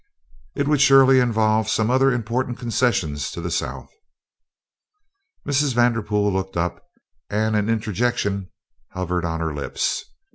[0.55, 3.91] "It would surely involve some other important concession to the South."
[5.47, 5.75] Mrs.
[5.75, 6.83] Vanderpool looked up,
[7.29, 8.49] and an interjection
[8.95, 10.05] hovered on her lips.